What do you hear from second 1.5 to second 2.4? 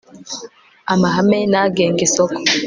N AGENGA ISOKO